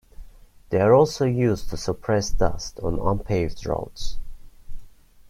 They 0.71 0.81
are 0.81 0.95
also 0.95 1.25
used 1.25 1.69
to 1.69 1.77
suppress 1.77 2.31
dust 2.31 2.79
on 2.79 2.97
unpaved 2.97 3.67
roads. 3.67 4.17